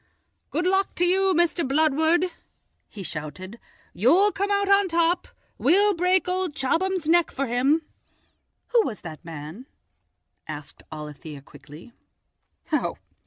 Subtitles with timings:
[0.49, 1.63] "Good luck to you, Mr.
[1.63, 2.25] Bludward,"
[2.89, 3.59] he shouted;
[3.93, 5.27] "you'll come out on top!
[5.59, 7.83] We'll break old Chobham's neck for him."
[8.69, 9.67] "Who was that man?"
[10.47, 11.93] asked Alethia quickly.